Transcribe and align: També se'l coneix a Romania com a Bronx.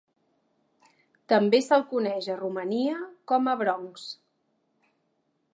També 1.33 1.59
se'l 1.67 1.85
coneix 1.93 2.31
a 2.37 2.39
Romania 2.41 2.97
com 3.33 3.53
a 3.53 3.57
Bronx. 3.63 4.11